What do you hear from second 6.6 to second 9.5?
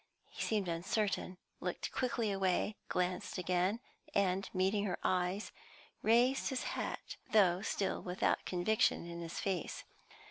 hat, though still without conviction in his